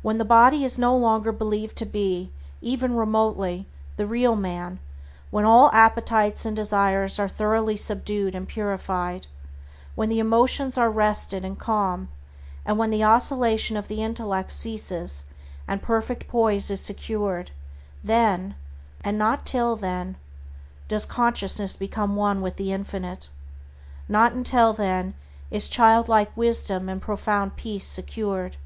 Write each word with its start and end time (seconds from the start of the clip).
When 0.00 0.16
the 0.16 0.24
body 0.24 0.64
is 0.64 0.78
no 0.78 0.96
longer 0.96 1.32
believed 1.32 1.76
to 1.76 1.84
be, 1.84 2.32
even 2.62 2.96
remotely, 2.96 3.66
the 3.98 4.06
real 4.06 4.34
man; 4.34 4.78
when 5.30 5.44
all 5.44 5.68
appetites 5.74 6.46
and 6.46 6.56
desires 6.56 7.18
are 7.18 7.28
thoroughly 7.28 7.76
subdued 7.76 8.34
and 8.34 8.48
purified; 8.48 9.26
when 9.94 10.08
the 10.08 10.18
emotions 10.18 10.78
are 10.78 10.90
rested 10.90 11.44
and 11.44 11.58
calm, 11.58 12.08
and 12.64 12.78
when 12.78 12.88
the 12.88 13.04
oscillation 13.04 13.76
of 13.76 13.86
the 13.88 14.02
intellect 14.02 14.50
ceases 14.50 15.26
and 15.68 15.82
perfect 15.82 16.26
poise 16.26 16.70
is 16.70 16.80
secured, 16.80 17.50
then, 18.02 18.54
and 19.04 19.18
not 19.18 19.44
till 19.44 19.76
then, 19.76 20.16
does 20.88 21.04
consciousness 21.04 21.76
become 21.76 22.16
one 22.16 22.40
with 22.40 22.56
the 22.56 22.72
Infinite; 22.72 23.28
not 24.08 24.32
until 24.32 24.72
then 24.72 25.12
is 25.50 25.68
childlike 25.68 26.34
wisdom 26.34 26.88
and 26.88 27.02
profound 27.02 27.56
peace 27.56 27.86
secured. 27.86 28.56